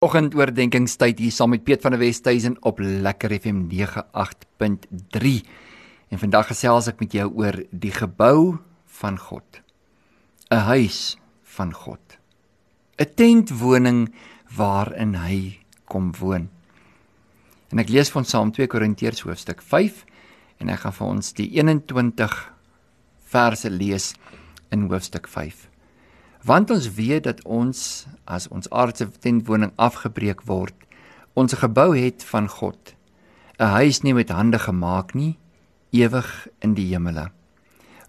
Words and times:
Oggendoordenkingstyd 0.00 1.18
hier 1.20 1.32
saam 1.36 1.50
met 1.52 1.60
Piet 1.60 1.82
van 1.84 1.92
der 1.92 2.00
Westhuizen 2.00 2.54
op 2.64 2.78
Lekker 2.80 3.34
FM 3.36 3.66
98.3. 3.68 5.32
En 6.08 6.18
vandag 6.22 6.46
gesels 6.48 6.86
ek 6.88 7.02
met 7.04 7.12
jou 7.12 7.26
oor 7.36 7.58
die 7.68 7.92
gebou 7.92 8.56
van 8.96 9.18
God. 9.20 9.60
'n 10.48 10.64
Huis 10.72 11.18
van 11.44 11.74
God. 11.76 12.16
'n 12.96 13.12
Tentwoning 13.14 14.08
waarin 14.56 15.14
hy 15.20 15.60
kom 15.84 16.14
woon. 16.16 16.48
En 17.68 17.78
ek 17.78 17.92
lees 17.92 18.08
van 18.08 18.24
Psalm 18.24 18.52
2 18.56 18.66
Korintiërs 18.72 19.20
hoofstuk 19.20 19.60
5 19.60 20.06
en 20.64 20.68
ek 20.72 20.80
gaan 20.80 20.96
vir 20.96 21.06
ons 21.06 21.32
die 21.32 21.50
21 21.60 22.52
verse 23.28 23.70
lees 23.70 24.14
in 24.72 24.88
hoofstuk 24.88 25.28
5 25.28 25.69
want 26.44 26.70
ons 26.70 26.94
weet 26.96 27.24
dat 27.24 27.42
ons 27.44 28.06
as 28.24 28.48
ons 28.48 28.70
aardse 28.70 29.08
tentwoning 29.20 29.72
afgebreek 29.76 30.42
word 30.48 30.74
ons 31.34 31.54
gebou 31.54 31.94
het 31.96 32.24
van 32.26 32.48
God. 32.48 32.94
'n 33.58 33.64
huis 33.76 34.02
nie 34.02 34.14
met 34.14 34.28
hande 34.28 34.58
gemaak 34.58 35.14
nie 35.14 35.38
ewig 35.92 36.48
in 36.60 36.74
die 36.74 36.88
hemele. 36.92 37.30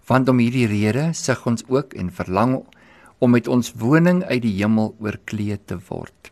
Want 0.06 0.28
om 0.28 0.38
hierdie 0.38 0.66
rede 0.66 1.12
sug 1.12 1.46
ons 1.46 1.64
ook 1.68 1.94
en 1.94 2.10
verlang 2.10 2.64
om 3.18 3.30
met 3.30 3.48
ons 3.48 3.72
woning 3.72 4.24
uit 4.24 4.42
die 4.42 4.56
hemel 4.62 4.96
oorklee 4.98 5.58
te 5.64 5.78
word. 5.88 6.30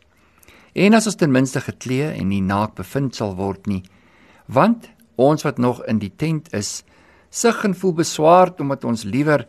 En 0.75 0.95
as 0.95 1.07
ons 1.07 1.15
ten 1.17 1.31
minste 1.31 1.61
geklee 1.61 2.11
en 2.13 2.29
nie 2.29 2.43
naak 2.43 2.75
bevind 2.75 3.15
sal 3.15 3.37
word 3.37 3.67
nie 3.67 3.83
want 4.47 4.89
ons 5.15 5.43
wat 5.43 5.59
nog 5.59 5.83
in 5.87 5.99
die 5.99 6.13
tent 6.17 6.53
is 6.57 6.83
sug 7.31 7.65
en 7.65 7.75
voel 7.75 7.93
beswaard 8.01 8.61
omdat 8.61 8.85
ons 8.85 9.05
liewer 9.05 9.47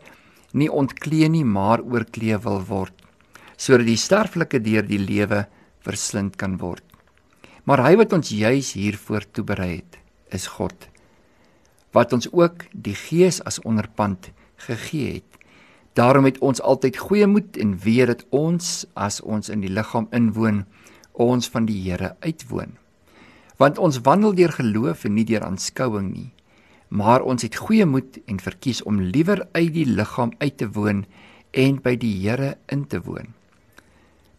nie 0.52 0.70
ontklee 0.70 1.28
nie, 1.32 1.44
maar 1.44 1.82
oorklee 1.82 2.38
wil 2.44 2.60
word, 2.68 2.94
sodat 3.56 3.86
die 3.88 4.00
sterflike 4.00 4.60
deur 4.62 4.86
die 4.86 5.00
lewe 5.00 5.46
verslind 5.84 6.36
kan 6.40 6.58
word. 6.60 6.84
Maar 7.64 7.84
hy 7.86 7.96
wat 8.00 8.12
ons 8.16 8.32
juis 8.34 8.72
hiervoor 8.76 9.26
toeberei 9.32 9.76
het, 9.78 9.98
is 10.34 10.48
God, 10.58 10.88
wat 11.92 12.12
ons 12.12 12.28
ook 12.32 12.66
die 12.72 12.96
Gees 12.96 13.40
as 13.48 13.60
onderpand 13.68 14.30
gegee 14.66 15.20
het. 15.20 15.28
Daarom 15.96 16.24
het 16.24 16.38
ons 16.40 16.62
altyd 16.64 16.96
goeie 16.96 17.26
moed 17.28 17.58
en 17.60 17.76
weet 17.84 18.08
dat 18.08 18.22
ons 18.32 18.86
as 18.96 19.20
ons 19.20 19.52
in 19.52 19.60
die 19.60 19.72
liggaam 19.72 20.08
inwoon, 20.16 20.64
ons 21.12 21.50
van 21.52 21.68
die 21.68 21.76
Here 21.84 22.14
uitwoon. 22.24 22.78
Want 23.60 23.78
ons 23.78 24.00
wandel 24.00 24.32
deur 24.34 24.54
geloof 24.56 25.04
en 25.04 25.14
nie 25.18 25.28
deur 25.28 25.44
aanskouing 25.44 26.08
nie 26.14 26.30
maar 26.92 27.24
ons 27.24 27.42
het 27.42 27.56
goeie 27.56 27.86
moed 27.88 28.18
en 28.28 28.40
verkies 28.40 28.82
om 28.84 29.00
liewer 29.00 29.46
uit 29.56 29.72
die 29.72 29.86
liggaam 29.88 30.34
uit 30.38 30.58
te 30.60 30.68
woon 30.74 31.06
en 31.56 31.78
by 31.80 31.94
die 31.96 32.12
Here 32.20 32.56
in 32.68 32.84
te 32.86 33.00
woon. 33.00 33.32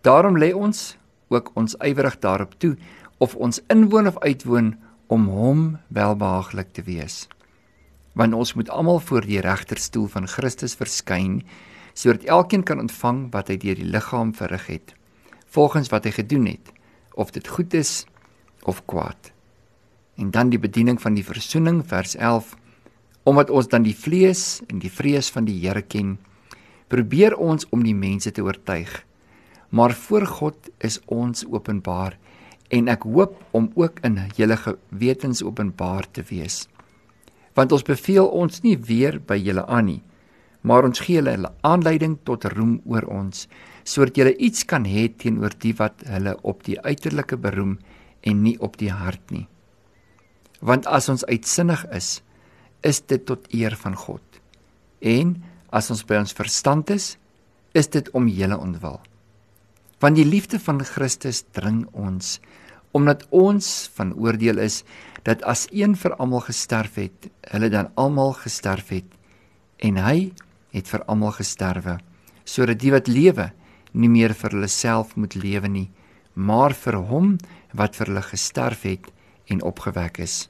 Daarom 0.06 0.38
lê 0.38 0.52
ons 0.54 0.94
ook 1.34 1.50
ons 1.58 1.74
ywerig 1.82 2.20
daarop 2.22 2.54
toe 2.62 2.76
of 3.18 3.34
ons 3.36 3.62
inwoon 3.74 4.12
of 4.12 4.20
uitwoon 4.22 4.76
om 5.10 5.26
hom 5.34 5.66
welbehaaglik 5.90 6.74
te 6.78 6.86
wees. 6.86 7.26
Want 8.14 8.38
ons 8.38 8.54
moet 8.54 8.70
almal 8.70 9.02
voor 9.02 9.26
die 9.26 9.42
regterstoel 9.42 10.06
van 10.14 10.30
Christus 10.30 10.78
verskyn 10.78 11.42
sodat 11.98 12.30
elkeen 12.30 12.66
kan 12.66 12.82
ontvang 12.86 13.28
wat 13.34 13.50
hy 13.50 13.58
deur 13.58 13.82
die 13.82 13.90
liggaam 13.90 14.34
verrig 14.38 14.70
het 14.70 14.94
volgens 15.54 15.90
wat 15.94 16.06
hy 16.06 16.14
gedoen 16.14 16.46
het 16.54 16.74
of 17.18 17.34
dit 17.34 17.48
goed 17.48 17.74
is 17.78 18.06
of 18.66 18.86
kwaad. 18.86 19.33
En 20.16 20.32
dan 20.32 20.50
die 20.50 20.60
bediening 20.60 21.02
van 21.02 21.16
die 21.18 21.26
versoening 21.26 21.84
vers 21.88 22.16
11 22.16 22.56
omdat 23.24 23.50
ons 23.50 23.70
dan 23.72 23.86
die 23.86 23.96
vlees 23.96 24.60
en 24.68 24.82
die 24.84 24.92
vrees 24.92 25.30
van 25.32 25.46
die 25.48 25.56
Here 25.62 25.82
ken 25.82 26.18
probeer 26.92 27.38
ons 27.40 27.66
om 27.72 27.84
die 27.84 27.96
mense 27.96 28.32
te 28.32 28.44
oortuig. 28.44 28.92
Maar 29.70 29.94
voor 29.96 30.26
God 30.28 30.70
is 30.78 31.00
ons 31.06 31.46
openbaar 31.48 32.18
en 32.68 32.92
ek 32.92 33.08
hoop 33.08 33.40
om 33.56 33.72
ook 33.80 34.02
in 34.04 34.20
julle 34.36 34.58
gewetens 34.60 35.44
openbaar 35.44 36.10
te 36.12 36.26
wees. 36.30 36.68
Want 37.56 37.72
ons 37.72 37.88
beveel 37.88 38.28
ons 38.28 38.62
nie 38.62 38.76
weer 38.78 39.22
by 39.24 39.40
julle 39.40 39.66
aan 39.66 39.88
nie 39.94 40.02
maar 40.64 40.88
ons 40.88 41.04
gee 41.04 41.22
hulle 41.22 41.52
aanleiding 41.68 42.18
tot 42.28 42.48
roem 42.56 42.78
oor 42.90 43.06
ons 43.12 43.48
sodat 43.84 44.20
julle 44.20 44.36
iets 44.48 44.64
kan 44.68 44.88
hê 44.88 45.10
teenoor 45.24 45.56
die 45.64 45.74
wat 45.80 46.06
hulle 46.08 46.38
op 46.52 46.64
die 46.68 46.78
uiterlike 46.80 47.40
beroem 47.46 47.76
en 48.24 48.44
nie 48.46 48.56
op 48.64 48.80
die 48.80 48.92
hart 48.92 49.36
nie 49.36 49.46
want 50.64 50.88
as 50.88 51.10
ons 51.12 51.26
uitsinnig 51.28 51.84
is, 51.92 52.22
is 52.88 53.02
dit 53.12 53.26
tot 53.28 53.48
eer 53.52 53.76
van 53.80 53.96
God. 54.00 54.24
En 55.04 55.36
as 55.76 55.90
ons 55.92 56.04
by 56.08 56.22
ons 56.24 56.36
verstand 56.38 56.94
is, 56.94 57.14
is 57.76 57.90
dit 57.92 58.08
om 58.16 58.30
julle 58.32 58.58
ontwil. 58.58 59.00
Want 60.00 60.20
die 60.20 60.28
liefde 60.28 60.60
van 60.64 60.80
Christus 60.84 61.44
dring 61.52 61.86
ons 61.92 62.40
omdat 62.94 63.24
ons 63.34 63.68
van 63.98 64.12
oordeel 64.14 64.60
is 64.62 64.84
dat 65.26 65.42
as 65.50 65.64
een 65.74 65.96
vir 65.98 66.14
almal 66.22 66.44
gesterf 66.46 67.00
het, 67.02 67.26
hulle 67.50 67.72
dan 67.74 67.88
almal 67.98 68.36
gesterf 68.38 68.92
het 68.94 69.08
en 69.82 69.98
hy 69.98 70.30
het 70.74 70.90
vir 70.90 71.04
almal 71.10 71.34
gesterwe 71.36 71.98
sodat 72.46 72.82
die 72.82 72.92
wat 72.94 73.10
lewe 73.12 73.50
nie 73.94 74.12
meer 74.12 74.34
vir 74.38 74.56
hulle 74.56 74.70
self 74.72 75.16
moet 75.20 75.36
lewe 75.40 75.70
nie 75.72 75.88
maar 76.34 76.74
vir 76.78 77.00
hom 77.10 77.36
wat 77.78 77.98
vir 77.98 78.12
hulle 78.12 78.26
gesterf 78.30 78.86
het 78.88 79.10
en 79.54 79.64
opgewek 79.66 80.22
is 80.24 80.44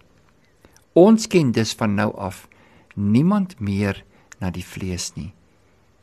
Ons 0.93 1.25
ken 1.27 1.51
dus 1.51 1.73
van 1.73 1.95
nou 1.97 2.11
af 2.15 2.47
niemand 2.93 3.59
meer 3.59 4.03
na 4.37 4.51
die 4.53 4.65
vlees 4.65 5.11
nie. 5.15 5.31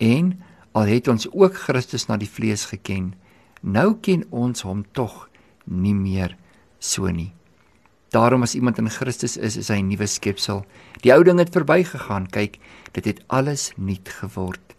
En 0.03 0.35
al 0.75 0.91
het 0.91 1.09
ons 1.09 1.29
ook 1.31 1.55
Christus 1.55 2.09
na 2.09 2.17
die 2.19 2.31
vlees 2.31 2.65
geken, 2.73 3.13
nou 3.61 3.95
ken 4.03 4.25
ons 4.31 4.65
hom 4.67 4.83
tog 4.93 5.29
nie 5.65 5.95
meer 5.95 6.35
so 6.79 7.07
nie. 7.07 7.31
Daarom 8.11 8.43
as 8.43 8.57
iemand 8.59 8.81
in 8.83 8.91
Christus 8.91 9.37
is, 9.37 9.57
is 9.57 9.69
hy 9.71 9.79
'n 9.79 9.89
nuwe 9.89 10.07
skepsel. 10.07 10.65
Die 11.03 11.13
ou 11.15 11.23
ding 11.23 11.39
het 11.39 11.55
verbygegaan. 11.55 12.27
Kyk, 12.27 12.59
dit 12.93 13.05
het 13.05 13.23
alles 13.29 13.71
nuut 13.77 14.09
geword. 14.09 14.75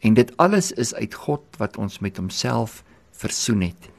En 0.00 0.14
dit 0.14 0.36
alles 0.36 0.72
is 0.72 0.94
uit 0.94 1.14
God 1.14 1.42
wat 1.58 1.76
ons 1.76 1.98
met 1.98 2.16
homself 2.16 2.84
versoen 3.10 3.60
het 3.60 3.90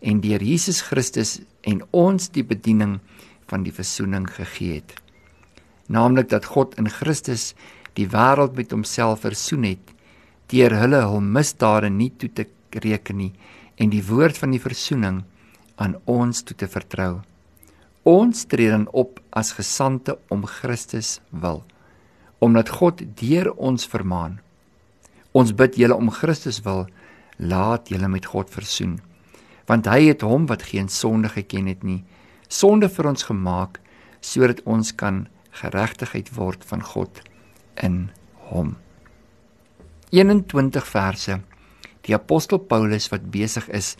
en 0.00 0.20
deur 0.20 0.42
Jesus 0.42 0.80
Christus 0.80 1.40
en 1.60 1.82
ons 1.90 2.30
die 2.30 2.44
bediening 2.44 3.00
van 3.46 3.62
die 3.62 3.72
versoening 3.72 4.28
gegee 4.30 4.74
het 4.74 4.94
naamlik 5.88 6.28
dat 6.30 6.48
God 6.54 6.76
in 6.78 6.90
Christus 6.92 7.54
die 7.98 8.06
wêreld 8.12 8.56
met 8.56 8.72
homself 8.74 9.24
versoen 9.26 9.64
het 9.68 9.94
deur 10.52 10.72
hulle 10.80 11.00
hul 11.04 11.24
misdade 11.24 11.90
nie 11.92 12.10
toe 12.20 12.30
te 12.32 12.46
reken 12.84 13.18
nie 13.20 13.32
en 13.76 13.90
die 13.92 14.04
woord 14.04 14.38
van 14.40 14.54
die 14.54 14.62
versoening 14.62 15.22
aan 15.78 15.94
ons 16.10 16.42
toe 16.42 16.56
te 16.58 16.66
vertrou. 16.66 17.20
Ons 18.08 18.46
tree 18.50 18.70
dan 18.72 18.88
op 18.96 19.20
as 19.36 19.52
gesande 19.58 20.16
om 20.32 20.46
Christus 20.46 21.18
wil 21.30 21.64
omdat 22.38 22.70
God 22.70 23.02
deur 23.18 23.50
ons 23.56 23.88
vermaan. 23.90 24.36
Ons 25.34 25.50
bid 25.58 25.74
julle 25.74 25.96
om 25.98 26.12
Christus 26.14 26.60
wil 26.62 26.86
laat 27.38 27.90
julle 27.90 28.08
met 28.08 28.26
God 28.26 28.50
versoen 28.50 28.98
want 29.68 29.88
hy 29.90 30.08
het 30.08 30.24
hom 30.24 30.46
wat 30.48 30.64
geen 30.70 30.88
sonde 30.88 31.28
geken 31.32 31.68
het 31.68 31.84
nie 31.84 32.00
sonde 32.48 32.88
vir 32.88 33.10
ons 33.10 33.26
gemaak 33.28 33.80
sodat 34.24 34.62
ons 34.64 34.94
kan 34.96 35.26
geregtigheid 35.60 36.30
word 36.36 36.64
van 36.64 36.82
God 36.82 37.22
in 37.82 38.08
hom. 38.50 38.76
21 40.10 40.86
verse. 40.88 41.40
Die 42.06 42.14
apostel 42.16 42.58
Paulus 42.58 43.10
wat 43.12 43.30
besig 43.30 43.68
is 43.68 43.96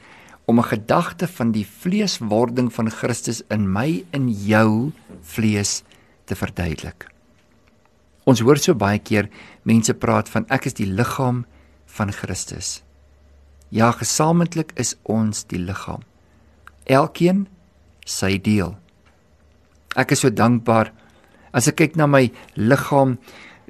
om 0.49 0.59
'n 0.59 0.71
gedagte 0.73 1.27
van 1.29 1.53
die 1.53 1.67
vleeswording 1.67 2.73
van 2.73 2.91
Christus 2.91 3.43
in 3.51 3.73
my 3.73 4.05
in 4.13 4.29
jou 4.29 4.93
vlees 5.23 5.83
te 6.25 6.35
verduidelik. 6.35 7.09
Ons 8.25 8.41
hoor 8.41 8.57
so 8.57 8.75
baie 8.75 8.99
keer 8.99 9.29
mense 9.63 9.95
praat 9.95 10.29
van 10.29 10.45
ek 10.49 10.67
is 10.67 10.75
die 10.75 10.87
liggaam 10.87 11.45
van 11.87 12.13
Christus. 12.13 12.83
Ja, 13.69 13.93
gesamentlik 13.93 14.73
is 14.77 14.97
ons 15.03 15.45
die 15.45 15.59
liggaam. 15.59 16.03
Elkeen 16.85 17.47
sy 18.05 18.39
deel. 18.41 18.77
Ek 19.97 20.13
is 20.13 20.21
so 20.21 20.31
dankbaar 20.31 20.93
As 21.53 21.69
ek 21.69 21.77
kyk 21.77 21.97
na 21.97 22.07
my 22.07 22.31
liggaam, 22.57 23.19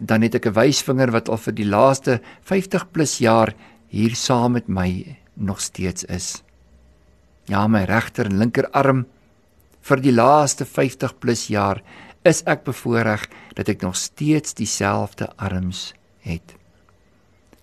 dan 0.00 0.22
het 0.22 0.34
ek 0.34 0.46
'n 0.46 0.54
wysvinger 0.54 1.10
wat 1.10 1.28
al 1.28 1.36
vir 1.36 1.54
die 1.54 1.68
laaste 1.68 2.20
50 2.42 2.90
plus 2.92 3.18
jaar 3.18 3.54
hier 3.88 4.14
saam 4.14 4.52
met 4.52 4.68
my 4.68 5.16
nog 5.34 5.60
steeds 5.60 6.04
is. 6.04 6.42
Ja, 7.46 7.66
my 7.66 7.84
regter 7.84 8.26
en 8.26 8.38
linkerarm 8.38 9.06
vir 9.80 10.00
die 10.00 10.12
laaste 10.12 10.64
50 10.64 11.18
plus 11.18 11.46
jaar 11.48 11.82
is 12.24 12.42
ek 12.46 12.64
bevoorreg 12.64 13.28
dat 13.54 13.68
ek 13.68 13.82
nog 13.82 13.96
steeds 13.96 14.54
dieselfde 14.54 15.30
arms 15.36 15.94
het. 16.20 16.54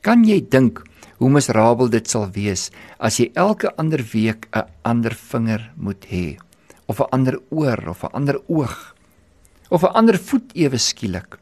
Kan 0.02 0.24
jy 0.24 0.42
dink 0.42 0.84
hoe 1.18 1.30
miserabel 1.30 1.90
dit 1.90 2.08
sal 2.10 2.28
wees 2.32 2.72
as 2.98 3.20
jy 3.20 3.32
elke 3.36 3.72
ander 3.78 4.02
week 4.14 4.48
'n 4.54 4.66
ander 4.84 5.14
vinger 5.14 5.72
moet 5.76 6.06
hê 6.10 6.38
of 6.88 7.00
'n 7.00 7.10
ander 7.12 7.40
oor 7.50 7.90
of 7.90 8.04
'n 8.04 8.14
ander 8.14 8.42
oog? 8.48 8.95
Of 9.70 9.84
'n 9.84 9.96
ander 9.96 10.18
voet 10.18 10.52
ewe 10.54 10.78
skielik, 10.78 11.40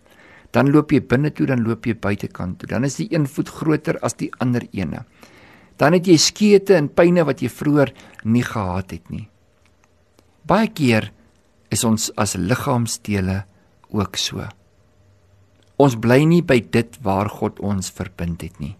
dan 0.51 0.71
loop 0.71 0.91
jy 0.91 1.01
binne 1.01 1.31
toe, 1.33 1.47
dan 1.49 1.63
loop 1.63 1.85
jy 1.85 1.95
buitekant 1.95 2.59
toe. 2.59 2.69
Dan 2.69 2.83
is 2.83 2.95
die 2.95 3.09
een 3.11 3.27
voet 3.27 3.49
groter 3.49 3.97
as 4.05 4.13
die 4.13 4.31
ander 4.37 4.61
ene. 4.71 5.05
Dan 5.77 5.93
het 5.93 6.05
jy 6.07 6.17
skete 6.17 6.75
en 6.75 6.89
pynne 6.93 7.25
wat 7.25 7.41
jy 7.41 7.49
vroeër 7.49 7.93
nie 8.23 8.43
gehad 8.43 8.91
het 8.91 9.09
nie. 9.09 9.29
Baie 10.45 10.67
keer 10.67 11.11
is 11.71 11.83
ons 11.83 12.11
as 12.19 12.35
liggaamsdele 12.35 13.43
ook 13.89 14.17
so. 14.17 14.45
Ons 15.81 15.95
bly 15.95 16.21
nie 16.29 16.41
by 16.45 16.59
dit 16.59 16.97
waar 17.01 17.29
God 17.29 17.59
ons 17.59 17.89
verbind 17.89 18.41
het 18.45 18.59
nie. 18.59 18.75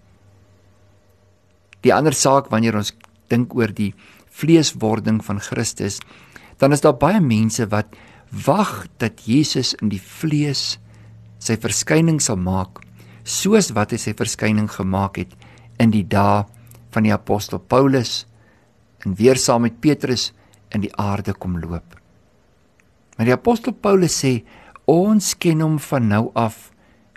Die 1.82 1.94
ander 1.94 2.14
saak 2.14 2.52
wanneer 2.52 2.78
ons 2.78 2.94
dink 3.32 3.56
oor 3.58 3.74
die 3.74 3.94
vleeswording 4.34 5.24
van 5.26 5.42
Christus, 5.42 6.00
dan 6.62 6.72
is 6.72 6.84
daar 6.86 6.96
baie 7.00 7.20
mense 7.20 7.66
wat 7.72 7.98
wag 8.34 8.88
dat 8.98 9.22
Jesus 9.30 9.74
in 9.82 9.92
die 9.94 10.02
vlees 10.02 10.80
sy 11.44 11.58
verskyning 11.62 12.22
sal 12.24 12.40
maak 12.40 12.82
soos 13.24 13.72
wat 13.78 13.94
hy 13.94 14.00
sy 14.02 14.14
verskyning 14.18 14.68
gemaak 14.72 15.20
het 15.22 15.34
in 15.82 15.94
die 15.94 16.06
dae 16.08 16.44
van 16.94 17.06
die 17.06 17.14
apostel 17.14 17.60
Paulus 17.60 18.24
en 19.06 19.16
weer 19.20 19.38
saam 19.40 19.66
met 19.68 19.80
Petrus 19.84 20.32
in 20.74 20.84
die 20.84 20.94
aarde 21.00 21.34
kom 21.34 21.58
loop. 21.60 21.96
Maar 23.18 23.30
die 23.30 23.36
apostel 23.36 23.74
Paulus 23.74 24.16
sê 24.24 24.42
ons 24.90 25.34
ken 25.40 25.62
hom 25.64 25.78
van 25.80 26.08
nou 26.10 26.24
af 26.36 26.72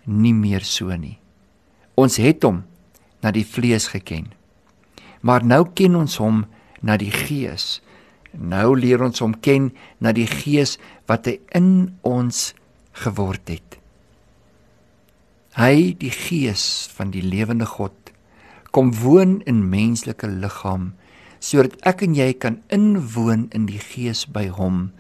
nie 0.05 0.35
meer 0.37 0.65
so 0.67 0.93
nie. 0.95 1.17
Ons 1.97 2.19
het 2.21 2.45
hom 2.45 2.63
na 3.25 3.33
die 3.35 3.47
vlees 3.47 3.89
geken. 3.91 4.29
Maar 5.25 5.45
nou 5.45 5.65
ken 5.75 5.97
ons 5.99 6.19
hom 6.21 6.45
na 6.85 6.99
die 7.01 7.11
gees. 7.11 7.81
Nou 8.37 8.77
leer 8.77 9.03
ons 9.03 9.23
hom 9.25 9.35
ken 9.41 9.71
na 10.01 10.13
die 10.13 10.29
gees 10.29 10.77
wat 11.09 11.27
hy 11.27 11.39
in 11.57 11.97
ons 12.07 12.53
geword 13.05 13.49
het. 13.49 13.79
Hy, 15.57 15.97
die 15.97 16.13
Gees 16.13 16.85
van 16.93 17.15
die 17.15 17.25
lewende 17.25 17.65
God, 17.65 17.95
kom 18.77 18.91
woon 19.01 19.39
in 19.49 19.65
menslike 19.73 20.29
liggaam 20.29 20.93
sodat 21.41 21.77
ek 21.89 22.03
en 22.05 22.17
jy 22.17 22.33
kan 22.37 22.59
inwoon 22.73 23.47
in 23.57 23.65
die 23.69 23.81
Gees 23.81 24.25
by 24.29 24.49
hom 24.53 24.91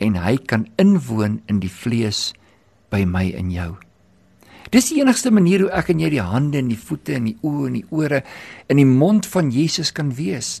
en 0.00 0.16
hy 0.20 0.36
kan 0.38 0.64
inwoon 0.80 1.40
in 1.50 1.60
die 1.60 1.72
vlees 1.72 2.30
by 2.92 3.02
my 3.08 3.26
en 3.36 3.50
jou. 3.52 3.74
Dis 4.72 4.88
die 4.90 5.00
enigste 5.02 5.32
manier 5.34 5.66
hoe 5.66 5.72
ek 5.74 5.90
en 5.92 6.00
jy 6.00 6.10
die 6.16 6.24
hande 6.24 6.60
en 6.60 6.70
die 6.72 6.80
voete 6.80 7.16
en 7.16 7.28
die 7.28 7.36
oë 7.44 7.68
en 7.68 7.76
die 7.78 7.86
ore 7.92 8.22
in 8.72 8.80
die 8.80 8.88
mond 8.88 9.28
van 9.30 9.52
Jesus 9.52 9.92
kan 9.96 10.14
wees. 10.16 10.60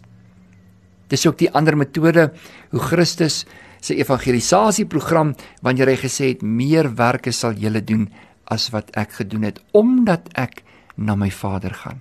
Dis 1.08 1.26
ook 1.26 1.38
die 1.38 1.50
ander 1.54 1.76
metode 1.78 2.30
hoe 2.72 2.82
Christus 2.82 3.44
se 3.80 3.94
evangelisasieprogram 3.94 5.34
wanneer 5.62 5.92
hy 5.92 5.98
gesê 6.00 6.32
het 6.32 6.42
meer 6.42 6.88
werke 6.98 7.32
sal 7.32 7.54
julle 7.60 7.82
doen 7.84 8.08
as 8.50 8.70
wat 8.74 8.90
ek 8.98 9.20
gedoen 9.20 9.46
het 9.46 9.60
omdat 9.76 10.28
ek 10.34 10.62
na 10.96 11.14
my 11.18 11.30
Vader 11.30 11.74
gaan. 11.74 12.00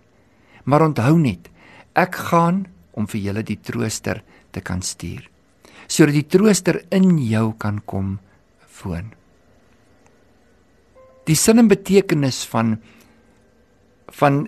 Maar 0.66 0.88
onthou 0.90 1.18
net, 1.20 1.50
ek 1.94 2.16
gaan 2.32 2.66
om 2.96 3.08
vir 3.12 3.22
julle 3.28 3.44
die 3.46 3.60
trooster 3.62 4.24
te 4.56 4.64
kan 4.64 4.82
stuur. 4.82 5.26
Sodat 5.88 6.16
die 6.16 6.28
trooster 6.32 6.82
in 6.96 7.18
jou 7.22 7.54
kan 7.62 7.82
kom 7.86 8.18
woon. 8.82 9.12
Die 11.26 11.38
sin 11.38 11.62
en 11.62 11.70
betekenis 11.70 12.44
van 12.50 12.78
van 14.16 14.46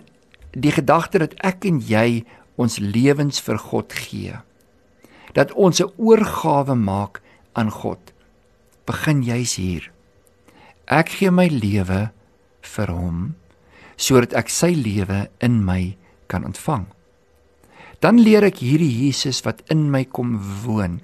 die 0.54 0.70
gedagte 0.72 1.20
dat 1.20 1.34
ek 1.44 1.66
en 1.68 1.80
jy 1.84 2.22
ons 2.56 2.78
lewens 2.80 3.42
vir 3.44 3.58
God 3.60 3.92
gee. 3.92 4.38
Dat 5.32 5.52
ons 5.52 5.80
'n 5.80 5.92
oorgawe 5.96 6.74
maak 6.74 7.20
aan 7.52 7.70
God. 7.70 8.12
Begin 8.84 9.22
jy's 9.22 9.56
hier. 9.56 9.90
Ek 10.86 11.08
gee 11.08 11.30
my 11.30 11.46
lewe 11.46 12.10
vir 12.62 12.88
hom 12.88 13.34
sodat 13.98 14.32
ek 14.32 14.48
sy 14.48 14.70
lewe 14.78 15.26
in 15.42 15.64
my 15.66 15.96
kan 16.30 16.46
ontvang. 16.46 16.86
Dan 17.98 18.22
leer 18.22 18.46
ek 18.46 18.62
hierdie 18.62 19.06
Jesus 19.06 19.42
wat 19.42 19.64
in 19.74 19.90
my 19.90 20.04
kom 20.04 20.38
woon. 20.64 21.00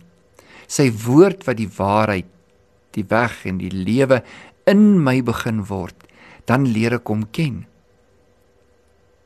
Sy 0.70 0.92
woord 0.94 1.42
wat 1.48 1.58
die 1.58 1.68
waarheid, 1.68 2.30
die 2.94 3.04
weg 3.10 3.42
en 3.50 3.58
die 3.58 3.72
lewe 3.74 4.22
in 4.70 5.02
my 5.02 5.18
begin 5.26 5.64
word, 5.66 5.96
dan 6.46 6.68
leer 6.70 7.00
ek 7.00 7.10
hom 7.10 7.26
ken. 7.34 7.64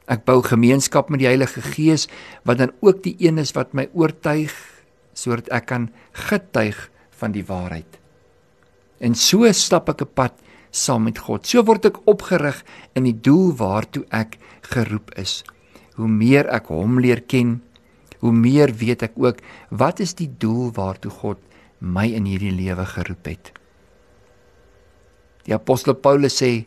Ek 0.09 0.25
bou 0.25 0.41
gemeenskap 0.41 1.13
met 1.13 1.21
die 1.21 1.29
Heilige 1.29 1.61
Gees 1.61 2.09
wat 2.49 2.63
dan 2.63 2.73
ook 2.81 3.03
die 3.05 3.17
een 3.21 3.37
is 3.37 3.53
wat 3.53 3.77
my 3.77 3.85
oortuig 3.93 4.57
sodat 5.19 5.51
ek 5.55 5.67
kan 5.73 5.89
getuig 6.29 6.79
van 7.19 7.35
die 7.35 7.45
waarheid. 7.47 7.99
En 9.03 9.15
so 9.15 9.51
stap 9.53 9.89
ek 9.91 10.03
'n 10.03 10.15
pad 10.15 10.35
saam 10.71 11.05
met 11.05 11.19
God. 11.19 11.47
So 11.47 11.63
word 11.63 11.87
ek 11.87 12.07
opgerig 12.07 12.65
in 12.95 13.05
die 13.05 13.21
doel 13.21 13.55
waartoe 13.57 14.05
ek 14.11 14.39
geroep 14.63 15.11
is. 15.17 15.45
Hoe 15.97 16.09
meer 16.09 16.47
ek 16.47 16.67
hom 16.67 17.01
leer 17.01 17.21
ken, 17.21 17.63
hoe 18.21 18.33
meer 18.33 18.73
weet 18.75 19.03
ek 19.03 19.15
ook 19.17 19.41
wat 19.71 20.01
is 20.01 20.15
die 20.15 20.31
doel 20.39 20.71
waartoe 20.75 21.11
God 21.11 21.39
my 21.81 22.07
in 22.11 22.27
hierdie 22.27 22.55
lewe 22.55 22.85
geroep 22.87 23.27
het. 23.27 23.53
Die 25.47 25.55
apostel 25.55 25.95
Paulus 25.95 26.43
sê: 26.43 26.67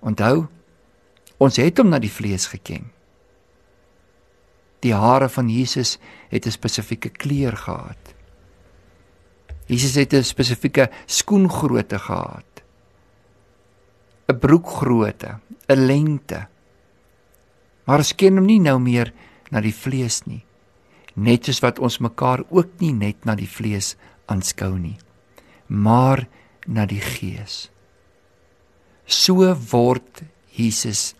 "Onthou, 0.00 0.46
ons 1.38 1.56
het 1.56 1.78
hom 1.78 1.88
na 1.88 1.98
die 1.98 2.10
vlees 2.10 2.46
geken. 2.46 2.90
Die 4.84 4.92
hare 4.92 5.30
van 5.32 5.48
Jesus 5.48 5.98
het 6.28 6.46
'n 6.46 6.50
spesifieke 6.50 7.08
kleur 7.08 7.56
gehad. 7.56 8.14
Jesus 9.66 9.94
het 9.94 10.12
'n 10.12 10.22
spesifieke 10.22 10.90
skoengrootte 11.06 11.98
gehad. 11.98 12.54
'n 14.28 14.38
broekgrootte, 14.38 15.38
'n 15.68 15.86
lengte. 15.86 16.46
Maar 17.84 17.98
ons 17.98 18.14
ken 18.14 18.36
hom 18.36 18.46
nie 18.46 18.60
nou 18.60 18.78
meer 18.78 19.12
na 19.50 19.60
die 19.60 19.74
vlees 19.74 20.22
nie. 20.24 20.44
Net 21.14 21.44
soos 21.44 21.60
wat 21.60 21.78
ons 21.78 21.98
mekaar 21.98 22.42
ook 22.50 22.80
nie 22.80 22.92
net 22.92 23.24
na 23.24 23.34
die 23.34 23.48
vlees 23.48 23.96
aanskou 24.26 24.78
nie, 24.78 24.96
maar 25.66 26.26
na 26.66 26.86
die 26.86 27.00
gees. 27.00 27.70
So 29.04 29.54
word 29.70 30.22
Jesus 30.50 31.14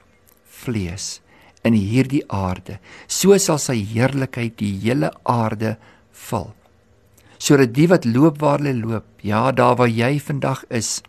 vlees 0.45 1.21
in 1.65 1.77
hierdie 1.77 2.23
aarde. 2.29 2.79
So 3.09 3.37
sal 3.39 3.59
sy 3.59 3.79
heerlikheid 3.95 4.59
die 4.61 4.75
hele 4.85 5.11
aarde 5.25 5.77
vul. 6.29 6.53
Sodat 7.39 7.75
die 7.77 7.89
wat 7.91 8.07
loop 8.09 8.41
waar 8.41 8.61
hulle 8.63 8.77
loop, 8.79 9.09
ja, 9.23 9.51
daar 9.53 9.77
waar 9.81 9.91
jy 9.91 10.19
vandag 10.21 10.65
is, 10.69 11.03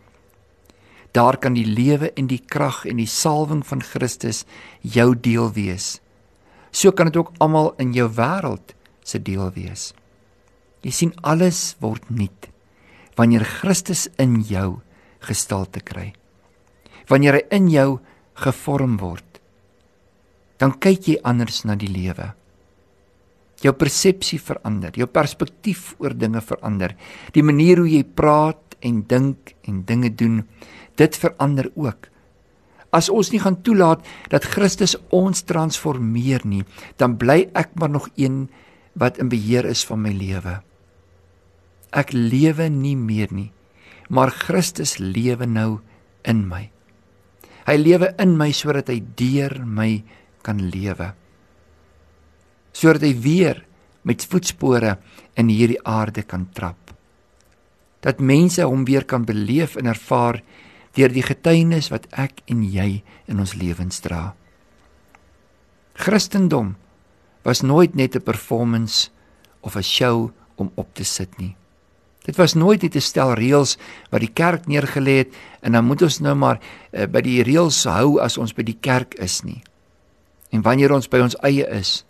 Daar 1.16 1.38
kan 1.40 1.56
die 1.56 1.66
lewe 1.66 2.10
en 2.20 2.28
die 2.28 2.42
krag 2.44 2.82
en 2.86 3.00
die 3.00 3.08
salwing 3.08 3.62
van 3.64 3.80
Christus 3.80 4.44
jou 4.82 5.14
deel 5.16 5.54
wees. 5.56 6.02
So 6.76 6.92
kan 6.92 7.08
dit 7.08 7.16
ook 7.16 7.32
almal 7.40 7.72
in 7.80 7.94
jou 7.96 8.10
wêreld 8.18 8.74
se 9.00 9.22
deel 9.24 9.48
wees. 9.56 9.94
Jy 10.84 10.92
sien 10.92 11.14
alles 11.24 11.78
word 11.80 12.04
nuut 12.12 12.52
wanneer 13.16 13.48
Christus 13.48 14.10
in 14.20 14.42
jou 14.44 14.82
gestalte 15.24 15.80
kry. 15.80 16.10
Wanneer 17.08 17.40
hy 17.40 17.44
in 17.56 17.70
jou 17.72 17.90
gevorm 18.44 18.98
word, 19.00 19.25
dan 20.62 20.76
kyk 20.80 21.10
jy 21.10 21.18
anders 21.24 21.64
na 21.68 21.76
die 21.80 21.92
lewe. 21.92 22.32
Jou 23.64 23.74
persepsie 23.76 24.40
verander, 24.40 24.94
jou 24.96 25.08
perspektief 25.08 25.94
oor 26.00 26.16
dinge 26.16 26.42
verander. 26.44 26.96
Die 27.34 27.44
manier 27.44 27.80
hoe 27.82 27.90
jy 27.90 28.04
praat 28.04 28.76
en 28.86 29.02
dink 29.08 29.56
en 29.68 29.82
dinge 29.88 30.12
doen, 30.12 30.44
dit 31.00 31.18
verander 31.20 31.72
ook. 31.76 32.12
As 32.96 33.10
ons 33.12 33.32
nie 33.34 33.42
gaan 33.44 33.58
toelaat 33.64 34.06
dat 34.32 34.48
Christus 34.48 34.96
ons 35.12 35.44
transformeer 35.48 36.46
nie, 36.48 36.64
dan 37.00 37.18
bly 37.20 37.50
ek 37.58 37.74
maar 37.80 37.92
nog 37.92 38.08
een 38.16 38.46
wat 38.96 39.20
in 39.20 39.32
beheer 39.32 39.68
is 39.68 39.84
van 39.88 40.04
my 40.06 40.14
lewe. 40.16 40.62
Ek 41.96 42.14
lewe 42.16 42.70
nie 42.72 42.96
meer 42.96 43.32
nie, 43.32 43.50
maar 44.08 44.32
Christus 44.32 44.98
lewe 45.00 45.48
nou 45.48 45.80
in 46.28 46.46
my. 46.48 46.70
Hy 47.66 47.76
lewe 47.82 48.12
in 48.22 48.36
my 48.38 48.52
sodat 48.54 48.92
hy 48.94 49.00
deur 49.18 49.58
my 49.66 50.04
kan 50.46 50.62
lewe. 50.70 51.10
Sodat 52.76 53.08
hy 53.08 53.14
weer 53.24 53.64
met 54.06 54.26
voetspore 54.30 54.98
in 55.40 55.50
hierdie 55.50 55.82
aarde 55.82 56.24
kan 56.24 56.46
trap. 56.54 56.94
Dat 58.06 58.22
mense 58.22 58.62
hom 58.62 58.86
weer 58.86 59.06
kan 59.10 59.26
beleef 59.26 59.76
en 59.80 59.90
ervaar 59.90 60.44
deur 60.96 61.12
die 61.12 61.26
getuienis 61.26 61.90
wat 61.92 62.06
ek 62.14 62.44
en 62.52 62.64
jy 62.64 63.02
in 63.28 63.42
ons 63.42 63.56
lewens 63.58 64.00
dra. 64.06 64.36
Christendom 65.96 66.76
was 67.44 67.62
nooit 67.62 67.96
net 67.96 68.16
'n 68.16 68.22
performance 68.22 69.10
of 69.62 69.76
'n 69.76 69.84
show 69.84 70.32
om 70.56 70.72
op 70.76 70.94
te 70.94 71.04
sit 71.04 71.38
nie. 71.38 71.56
Dit 72.26 72.36
was 72.36 72.54
nooit 72.54 72.82
net 72.82 72.96
'n 72.96 73.02
stel 73.02 73.34
reëls 73.34 73.78
wat 74.10 74.22
die 74.22 74.34
kerk 74.34 74.66
neergelê 74.68 75.18
het 75.18 75.34
en 75.62 75.72
dan 75.72 75.86
moet 75.86 76.02
ons 76.02 76.20
nou 76.20 76.36
maar 76.36 76.60
uh, 76.60 77.06
by 77.06 77.22
die 77.22 77.44
reëls 77.44 77.84
hou 77.84 78.20
as 78.20 78.38
ons 78.38 78.54
by 78.54 78.64
die 78.64 78.78
kerk 78.82 79.14
is 79.14 79.44
nie. 79.44 79.62
En 80.56 80.64
wanneer 80.64 80.94
ons 80.96 81.10
by 81.12 81.20
ons 81.26 81.36
eie 81.44 81.66
is, 81.76 82.06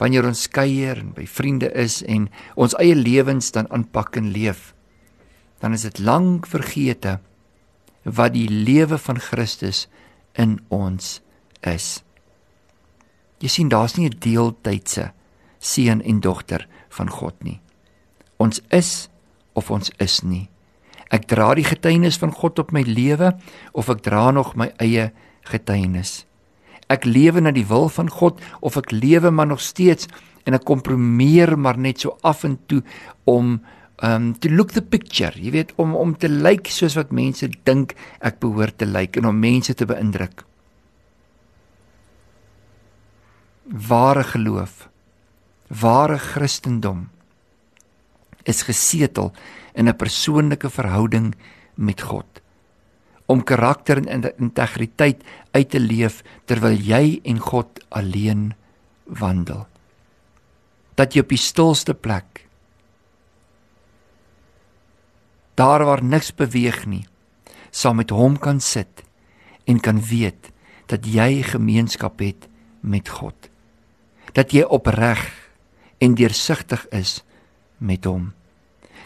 wanneer 0.00 0.24
ons 0.26 0.46
kuier 0.48 0.96
en 0.96 1.10
by 1.14 1.26
vriende 1.28 1.68
is 1.78 2.00
en 2.08 2.30
ons 2.56 2.76
eie 2.80 2.96
lewens 2.96 3.52
dan 3.52 3.68
aanpak 3.70 4.16
en 4.16 4.30
leef, 4.32 4.70
dan 5.60 5.76
is 5.76 5.84
dit 5.86 6.00
lank 6.02 6.48
vergete 6.50 7.18
wat 8.02 8.32
die 8.34 8.48
lewe 8.48 8.98
van 8.98 9.20
Christus 9.20 9.84
in 10.34 10.56
ons 10.72 11.20
is. 11.68 12.00
Jy 13.42 13.50
sien 13.50 13.68
daar's 13.68 13.96
nie 13.98 14.08
'n 14.08 14.18
deeltydse 14.18 15.12
seun 15.58 16.02
en 16.02 16.20
dogter 16.20 16.66
van 16.88 17.10
God 17.10 17.34
nie. 17.42 17.60
Ons 18.38 18.60
is 18.70 19.08
of 19.52 19.70
ons 19.70 19.90
is 19.98 20.22
nie. 20.22 20.48
Ek 21.10 21.26
dra 21.28 21.54
die 21.54 21.64
getuienis 21.64 22.18
van 22.18 22.32
God 22.32 22.58
op 22.58 22.72
my 22.72 22.82
lewe 22.82 23.38
of 23.72 23.88
ek 23.88 24.02
dra 24.02 24.30
nog 24.30 24.56
my 24.56 24.72
eie 24.78 25.12
getuienis. 25.42 26.26
Ek 26.92 27.06
lewe 27.08 27.40
na 27.40 27.54
die 27.54 27.66
wil 27.68 27.88
van 27.88 28.10
God 28.12 28.40
of 28.60 28.76
ek 28.76 28.92
lewe 28.92 29.32
maar 29.32 29.48
nog 29.48 29.62
steeds 29.64 30.10
en 30.44 30.58
ek 30.58 30.66
kompromieer 30.68 31.56
maar 31.56 31.78
net 31.78 32.04
so 32.04 32.18
af 32.22 32.44
en 32.44 32.58
toe 32.68 32.82
om 33.24 33.60
um 34.02 34.32
to 34.42 34.50
look 34.50 34.72
the 34.74 34.82
picture, 34.82 35.32
jy 35.38 35.52
weet 35.54 35.72
om 35.78 35.94
om 35.94 36.16
te 36.18 36.28
lyk 36.28 36.66
like 36.66 36.74
soos 36.74 36.96
wat 36.98 37.12
mense 37.14 37.46
dink 37.64 37.94
ek 38.20 38.40
behoort 38.42 38.78
te 38.78 38.88
lyk 38.88 39.14
like, 39.14 39.20
en 39.20 39.30
om 39.30 39.38
mense 39.38 39.74
te 39.74 39.86
beïndruk. 39.86 40.42
ware 43.72 44.24
geloof, 44.24 44.88
ware 45.68 46.18
Christendom 46.18 47.08
is 48.44 48.62
gesetel 48.62 49.32
in 49.74 49.88
'n 49.88 49.96
persoonlike 49.96 50.70
verhouding 50.70 51.34
met 51.74 52.00
God. 52.00 52.41
Om 53.32 53.44
karakter 53.48 54.02
en 54.04 54.26
integriteit 54.36 55.22
uit 55.56 55.70
te 55.72 55.80
leef 55.80 56.20
terwyl 56.50 56.76
jy 56.76 57.20
en 57.24 57.40
God 57.40 57.80
alleen 57.88 58.50
wandel. 59.08 59.64
Dat 61.00 61.16
jy 61.16 61.24
op 61.24 61.32
die 61.32 61.40
stilste 61.40 61.96
plek 61.96 62.46
daar 65.56 65.84
waar 65.84 66.00
niks 66.00 66.30
beweeg 66.34 66.86
nie, 66.88 67.04
saam 67.70 68.00
met 68.00 68.10
hom 68.10 68.38
kan 68.40 68.60
sit 68.60 69.04
en 69.68 69.78
kan 69.84 70.00
weet 70.08 70.48
dat 70.90 71.04
jy 71.06 71.44
gemeenskap 71.44 72.24
het 72.24 72.48
met 72.80 73.12
God 73.12 73.52
dat 74.36 74.52
jy 74.52 74.64
opreg 74.64 75.20
en 76.02 76.16
deursigtig 76.16 76.84
is 76.92 77.20
met 77.78 78.04
hom. 78.08 78.32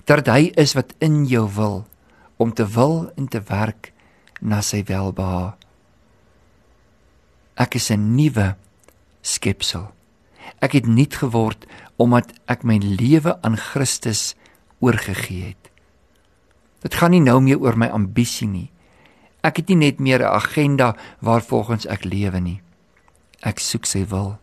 Dat 0.07 0.29
hy 0.31 0.53
is 0.59 0.77
wat 0.79 0.95
in 1.03 1.25
jou 1.27 1.47
wil 1.57 1.85
om 2.39 2.53
te 2.55 2.67
wil 2.77 3.11
en 3.17 3.29
te 3.29 3.43
werk 3.49 3.93
na 4.41 4.61
sy 4.63 4.83
welbehae. 4.87 5.55
Ek 7.57 7.75
is 7.75 7.91
'n 7.91 8.17
nuwe 8.17 8.57
skepsel. 9.23 9.93
Ek 10.61 10.73
het 10.73 10.87
nuut 10.87 11.15
geword 11.15 11.67
omdat 11.97 12.33
ek 12.47 12.65
my 12.65 12.77
lewe 12.79 13.41
aan 13.43 13.57
Christus 13.57 14.35
oorgegee 14.79 15.43
het. 15.43 15.71
Dit 16.85 16.95
gaan 16.95 17.11
nie 17.11 17.21
nou 17.21 17.41
meer 17.41 17.59
oor 17.59 17.77
my 17.77 17.89
ambisie 17.89 18.49
nie. 18.49 18.71
Ek 19.43 19.57
het 19.57 19.69
nie 19.69 19.77
net 19.77 19.99
meer 19.99 20.21
'n 20.21 20.35
agenda 20.35 20.97
waarvolgens 21.21 21.87
ek 21.87 22.05
lewe 22.05 22.41
nie. 22.41 22.61
Ek 23.43 23.59
soek 23.59 23.87
sy 23.87 24.05
wil. 24.05 24.39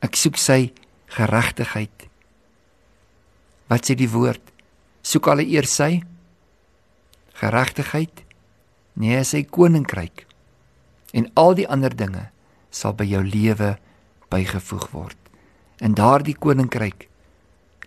Ek 0.00 0.16
soek 0.16 0.36
sy 0.36 0.72
geregtigheid. 1.06 2.08
Wat 3.68 3.86
sê 3.86 3.94
die 3.94 4.10
woord? 4.10 4.42
Soek 5.02 5.26
alle 5.26 5.44
eers 5.44 5.74
sy 5.74 6.02
geregtigheid, 7.40 8.22
nee, 8.94 9.22
sy 9.24 9.44
koninkryk. 9.44 10.24
En 11.16 11.28
al 11.34 11.56
die 11.58 11.68
ander 11.68 11.94
dinge 11.96 12.28
sal 12.74 12.96
by 12.96 13.06
jou 13.08 13.22
lewe 13.24 13.76
bygevoeg 14.32 14.88
word. 14.92 15.18
En 15.80 15.96
daardie 15.96 16.36
koninkryk, 16.36 17.08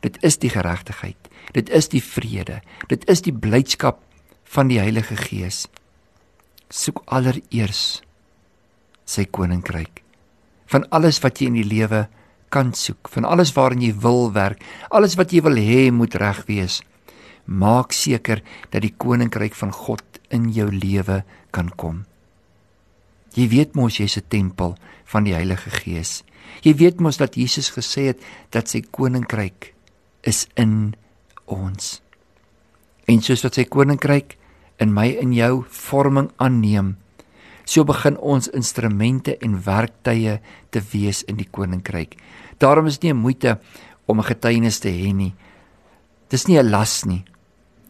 dit 0.05 0.19
is 0.25 0.37
die 0.41 0.51
geregtigheid. 0.53 1.17
Dit 1.53 1.69
is 1.73 1.89
die 1.89 2.03
vrede. 2.03 2.61
Dit 2.87 3.07
is 3.09 3.23
die 3.25 3.33
blydskap 3.33 4.03
van 4.49 4.69
die 4.69 4.79
Heilige 4.81 5.17
Gees. 5.17 5.65
Soek 6.69 7.01
allereers 7.09 8.03
sy 9.09 9.25
koninkryk 9.25 10.03
van 10.69 10.85
alles 10.93 11.17
wat 11.23 11.41
jy 11.41 11.49
in 11.49 11.57
die 11.57 11.67
lewe 11.67 12.05
kan 12.53 12.73
soek, 12.77 13.09
van 13.13 13.25
alles 13.25 13.51
waarin 13.55 13.81
jy 13.81 13.91
wil 14.03 14.29
werk, 14.33 14.61
alles 14.93 15.15
wat 15.17 15.33
jy 15.33 15.41
wil 15.45 15.57
hê 15.57 15.89
moet 15.93 16.15
reg 16.21 16.43
wees. 16.49 16.79
Maak 17.49 17.95
seker 17.97 18.43
dat 18.69 18.83
die 18.85 18.93
koninkryk 18.93 19.55
van 19.57 19.73
God 19.73 20.21
in 20.29 20.51
jou 20.53 20.69
lewe 20.69 21.23
kan 21.55 21.71
kom. 21.73 22.05
Jy 23.33 23.47
weet 23.49 23.75
mos 23.75 23.97
jy's 23.97 24.17
'n 24.17 24.29
tempel 24.29 24.77
van 25.05 25.23
die 25.23 25.33
Heilige 25.33 25.69
Gees. 25.69 26.23
Jy 26.61 26.73
weet 26.75 26.99
mos 26.99 27.17
dat 27.17 27.35
Jesus 27.35 27.71
gesê 27.71 28.13
het 28.13 28.21
dat 28.51 28.69
sy 28.69 28.81
koninkryk 28.81 29.73
is 30.21 30.47
in 30.55 30.95
ons. 31.45 32.01
En 33.07 33.21
soos 33.21 33.43
wat 33.43 33.55
sy 33.55 33.63
koninkryk 33.63 34.37
in 34.77 34.93
my 34.93 35.17
en 35.21 35.33
jou 35.33 35.65
vorming 35.69 36.29
aanneem, 36.37 36.97
So 37.69 37.85
begin 37.85 38.15
ons 38.17 38.49
instrumente 38.57 39.35
en 39.45 39.59
werktuie 39.61 40.39
te 40.73 40.81
wees 40.89 41.21
in 41.29 41.37
die 41.37 41.45
koninkryk. 41.45 42.15
Daarom 42.57 42.89
is 42.89 42.97
dit 42.97 43.03
nie 43.03 43.13
'n 43.13 43.21
moeite 43.21 43.59
om 44.07 44.19
'n 44.19 44.25
getuienis 44.25 44.79
te 44.79 44.89
hê 44.89 45.13
nie. 45.13 45.35
Dis 46.29 46.47
nie 46.47 46.57
'n 46.57 46.69
las 46.69 47.05
nie. 47.05 47.23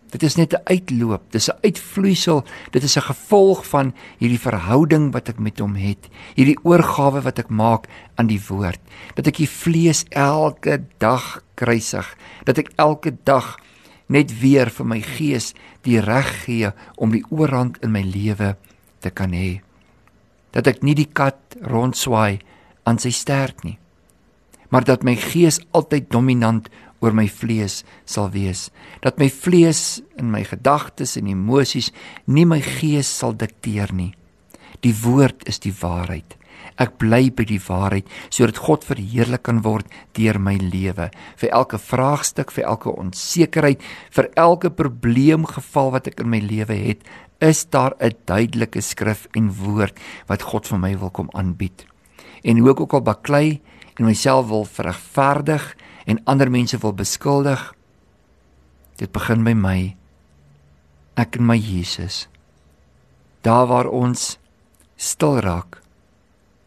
Dit 0.10 0.24
is 0.24 0.36
net 0.36 0.54
'n 0.54 0.62
uitloop, 0.64 1.32
dis 1.32 1.50
'n 1.50 1.58
uitvloeisel, 1.62 2.44
dit 2.72 2.84
is 2.84 2.98
'n 2.98 3.02
gevolg 3.02 3.66
van 3.68 3.94
hierdie 4.18 4.40
verhouding 4.40 5.12
wat 5.12 5.30
ek 5.30 5.40
met 5.40 5.60
hom 5.60 5.76
het, 5.76 6.10
hierdie 6.36 6.58
oorgawe 6.64 7.22
wat 7.22 7.40
ek 7.40 7.50
maak 7.50 7.88
aan 8.16 8.28
die 8.28 8.42
woord, 8.48 8.80
dat 9.16 9.28
ek 9.28 9.38
die 9.38 9.50
vlees 9.50 10.06
elke 10.10 10.82
dag 10.98 11.44
kruisig, 11.56 12.18
dat 12.44 12.58
ek 12.58 12.72
elke 12.76 13.18
dag 13.24 13.60
net 14.08 14.40
weer 14.40 14.70
vir 14.70 14.86
my 14.86 15.02
gees 15.02 15.54
die 15.82 16.00
reg 16.00 16.46
gee 16.46 16.72
om 16.98 17.12
die 17.12 17.24
oorhand 17.30 17.78
in 17.84 17.92
my 17.92 18.02
lewe 18.02 18.58
te 19.00 19.10
kan 19.10 19.32
hê. 19.32 19.62
Dat 20.52 20.68
ek 20.68 20.84
nie 20.84 20.96
die 20.96 21.10
kat 21.14 21.38
rondswaai 21.62 22.40
aan 22.84 22.98
sy 22.98 23.12
stert 23.12 23.64
nie 23.64 23.78
maar 24.70 24.84
dat 24.84 25.04
my 25.04 25.16
gees 25.18 25.60
altyd 25.72 26.10
dominant 26.14 26.70
oor 27.00 27.16
my 27.16 27.28
vlees 27.32 27.84
sal 28.06 28.30
wees. 28.34 28.70
Dat 29.04 29.20
my 29.20 29.30
vlees 29.32 30.02
en 30.20 30.32
my 30.32 30.44
gedagtes 30.48 31.18
en 31.20 31.30
emosies 31.32 31.92
nie 32.26 32.46
my 32.46 32.62
gees 32.62 33.10
sal 33.22 33.34
dikteer 33.34 33.94
nie. 33.96 34.14
Die 34.84 34.96
woord 35.04 35.48
is 35.50 35.60
die 35.64 35.76
waarheid. 35.76 36.36
Ek 36.80 36.96
bly 37.00 37.28
by 37.36 37.44
die 37.48 37.60
waarheid 37.60 38.08
sodat 38.32 38.62
God 38.64 38.86
verheerlik 38.88 39.44
kan 39.48 39.64
word 39.66 39.88
deur 40.16 40.40
my 40.40 40.56
lewe. 40.60 41.10
Vir 41.40 41.52
elke 41.56 41.80
vraagstuk 41.82 42.54
vir 42.56 42.70
elke 42.72 42.94
onsekerheid 42.94 43.84
vir 44.16 44.30
elke 44.40 44.72
probleemgeval 44.72 45.92
wat 45.98 46.08
ek 46.12 46.24
in 46.24 46.32
my 46.32 46.40
lewe 46.44 46.78
het 46.80 47.04
is 47.44 47.66
daar 47.66 47.96
'n 48.00 48.16
duidelike 48.26 48.82
skrif 48.82 49.28
en 49.36 49.52
woord 49.52 49.96
wat 50.28 50.42
God 50.42 50.68
vir 50.68 50.80
my 50.80 50.98
wil 50.98 51.10
kom 51.10 51.30
aanbied. 51.34 51.86
En 52.44 52.58
hoe 52.58 52.72
ek 52.72 52.80
ook 52.80 52.94
al 52.94 53.02
baklei 53.02 53.62
en 54.00 54.06
myself 54.06 54.48
wil 54.48 54.66
verregverdig 54.66 55.76
en 56.06 56.22
ander 56.24 56.52
mense 56.52 56.78
wil 56.78 56.94
beskuldig, 56.94 57.74
dit 59.00 59.12
begin 59.12 59.44
by 59.44 59.56
my. 59.56 59.80
Ek 61.20 61.36
en 61.40 61.48
my 61.48 61.58
Jesus. 61.58 62.28
Daar 63.44 63.68
waar 63.68 63.88
ons 63.88 64.38
stil 65.00 65.40
raak 65.44 65.80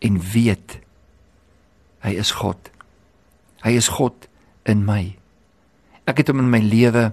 en 0.02 0.18
weet 0.32 0.78
hy 2.02 2.16
is 2.18 2.32
God. 2.40 2.58
Hy 3.62 3.76
is 3.78 3.92
God 3.94 4.26
in 4.66 4.82
my. 4.88 5.14
Ek 6.08 6.18
het 6.18 6.32
hom 6.32 6.42
in 6.42 6.50
my 6.50 6.60
lewe 6.64 7.12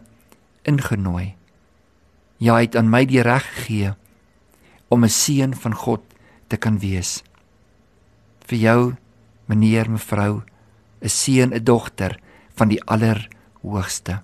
ingenooi. 0.68 1.36
Ja, 2.40 2.56
hy 2.56 2.70
het 2.70 2.78
aan 2.80 2.90
my 2.90 3.04
die 3.06 3.22
reg 3.22 3.46
gegee 3.60 3.94
om 4.90 5.04
'n 5.04 5.12
seun 5.12 5.54
van 5.54 5.76
God 5.76 6.02
te 6.48 6.58
kan 6.58 6.80
wees. 6.80 7.22
Vir 8.48 8.58
jou, 8.58 8.96
meneer, 9.46 9.92
mevrou, 9.92 10.42
'n 11.02 11.10
seun, 11.10 11.54
'n 11.54 11.64
dogter 11.64 12.20
van 12.56 12.68
die 12.68 12.84
Allerhoogste. 12.84 14.22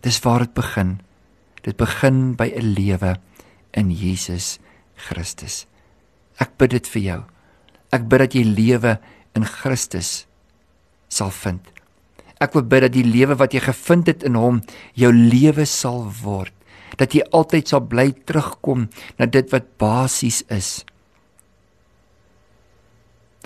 Dis 0.00 0.20
waar 0.20 0.40
dit 0.40 0.54
begin. 0.54 1.00
Dit 1.62 1.76
begin 1.76 2.34
by 2.36 2.52
'n 2.54 2.74
lewe 2.74 3.16
in 3.72 3.90
Jesus 3.90 4.58
Christus. 4.96 5.66
Ek 6.38 6.56
bid 6.56 6.70
dit 6.70 6.86
vir 6.86 7.02
jou. 7.02 7.22
Ek 7.92 8.08
bid 8.08 8.18
dat 8.18 8.34
jy 8.34 8.44
lewe 8.44 8.98
in 9.34 9.44
Christus 9.44 10.26
sal 11.08 11.30
vind. 11.30 11.60
Ek 12.40 12.54
wil 12.54 12.62
bid 12.62 12.86
dat 12.86 12.92
die 12.92 13.04
lewe 13.06 13.34
wat 13.36 13.52
jy 13.52 13.60
gevind 13.60 14.06
het 14.06 14.22
in 14.22 14.34
hom 14.34 14.62
jou 14.94 15.12
lewe 15.12 15.66
sal 15.66 16.06
word 16.22 16.52
dat 16.98 17.14
jy 17.14 17.22
altyd 17.34 17.70
sal 17.70 17.84
bly 17.86 18.10
terugkom 18.26 18.88
na 19.18 19.26
dit 19.30 19.46
wat 19.54 19.70
basies 19.78 20.42
is. 20.50 20.82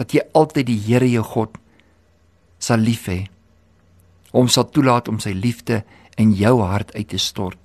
Dat 0.00 0.14
jy 0.16 0.24
altyd 0.32 0.70
die 0.70 0.78
Here 0.80 1.08
jou 1.10 1.24
God 1.26 1.58
sal 2.62 2.82
lief 2.82 3.08
hê. 3.10 3.24
Hom 4.32 4.48
sal 4.48 4.68
toelaat 4.70 5.10
om 5.10 5.18
sy 5.20 5.34
liefde 5.34 5.82
in 6.20 6.32
jou 6.38 6.60
hart 6.62 6.94
uit 6.94 7.08
te 7.10 7.20
stort 7.20 7.58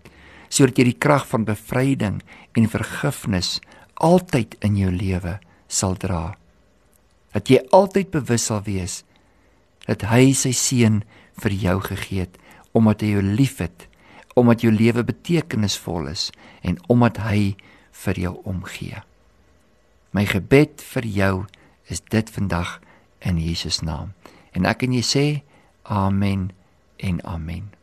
sodat 0.47 0.77
jy 0.79 0.85
die 0.87 0.99
krag 1.03 1.25
van 1.27 1.43
bevryding 1.43 2.21
en 2.55 2.69
vergifnis 2.71 3.57
altyd 3.99 4.53
in 4.63 4.77
jou 4.79 4.91
lewe 4.95 5.33
sal 5.67 5.97
dra. 5.99 6.37
Dat 7.35 7.51
jy 7.51 7.59
altyd 7.75 8.13
bewus 8.13 8.47
sal 8.47 8.61
wees 8.63 9.01
dat 9.83 10.05
hy 10.07 10.31
sy 10.31 10.53
seun 10.55 11.01
vir 11.43 11.55
jou 11.65 11.75
gegee 11.89 12.23
het 12.23 12.39
omdat 12.77 13.03
hy 13.03 13.17
jou 13.17 13.25
liefhet 13.27 13.89
omdat 14.37 14.61
jou 14.61 14.71
lewe 14.71 15.03
betekenisvol 15.03 16.11
is 16.11 16.29
en 16.61 16.77
omdat 16.93 17.17
hy 17.25 17.55
vir 18.05 18.19
jou 18.21 18.35
omgee. 18.45 19.01
My 20.13 20.27
gebed 20.29 20.83
vir 20.93 21.07
jou 21.09 21.33
is 21.89 22.03
dit 22.13 22.29
vandag 22.29 22.77
in 23.25 23.41
Jesus 23.41 23.81
naam. 23.81 24.13
En 24.57 24.65
ek 24.65 24.87
en 24.87 24.95
jy 24.97 25.03
sê 25.05 25.25
amen 25.85 26.49
en 26.97 27.21
amen. 27.29 27.76